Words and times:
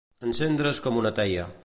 Encendre's 0.29 0.81
com 0.87 0.97
una 1.03 1.13
teia. 1.21 1.49